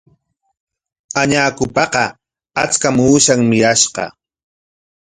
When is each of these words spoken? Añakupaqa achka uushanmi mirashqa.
Añakupaqa 1.21 2.03
achka 2.63 2.87
uushanmi 3.03 3.47
mirashqa. 3.49 4.03